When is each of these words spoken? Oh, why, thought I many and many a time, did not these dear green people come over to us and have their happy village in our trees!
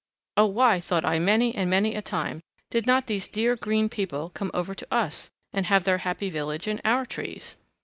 Oh, 0.35 0.47
why, 0.47 0.79
thought 0.79 1.05
I 1.05 1.19
many 1.19 1.53
and 1.53 1.69
many 1.69 1.93
a 1.93 2.01
time, 2.01 2.41
did 2.71 2.87
not 2.87 3.05
these 3.05 3.27
dear 3.27 3.55
green 3.55 3.87
people 3.87 4.31
come 4.31 4.49
over 4.51 4.73
to 4.73 4.87
us 4.91 5.29
and 5.53 5.67
have 5.67 5.83
their 5.83 5.99
happy 5.99 6.31
village 6.31 6.67
in 6.67 6.81
our 6.83 7.05
trees! 7.05 7.55